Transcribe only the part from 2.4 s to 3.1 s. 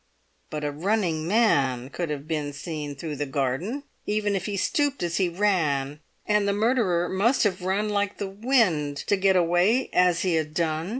seen